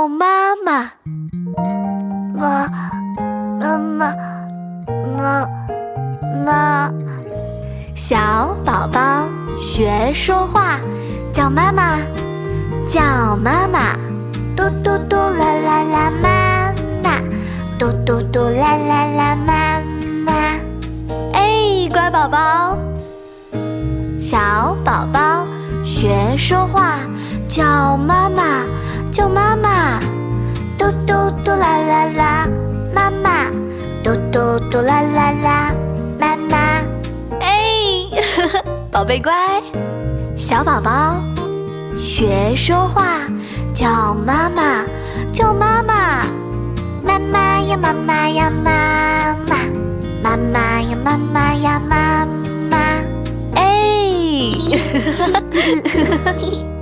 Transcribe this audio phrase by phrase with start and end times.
[0.00, 0.92] 叫妈妈。
[2.34, 2.66] 妈，
[3.60, 4.14] 妈妈，
[5.18, 5.46] 妈
[6.42, 6.90] 妈。
[7.94, 9.28] 小宝宝
[9.60, 10.78] 学说话，
[11.34, 11.98] 叫妈妈，
[12.88, 13.94] 叫妈妈。
[14.56, 16.72] 嘟嘟嘟啦啦啦，妈
[17.02, 17.20] 妈。
[17.78, 19.82] 嘟嘟嘟啦啦啦，妈
[20.24, 20.32] 妈。
[21.34, 22.78] 哎，乖宝宝。
[24.18, 25.46] 小宝宝
[25.84, 27.00] 学说话，
[27.50, 28.64] 叫妈妈，
[34.50, 35.72] 嘟嘟嘟啦啦啦，
[36.18, 36.82] 妈妈。
[37.38, 38.02] 哎，
[38.90, 39.32] 宝贝乖。
[40.36, 41.22] 小宝宝
[41.96, 43.20] 学说话，
[43.72, 44.84] 叫妈妈，
[45.32, 46.26] 叫妈妈。
[47.00, 49.56] 妈妈呀，妈妈呀，妈妈。
[50.20, 52.26] 妈妈呀，妈妈呀，妈
[52.68, 52.76] 妈。
[53.54, 54.50] 哎。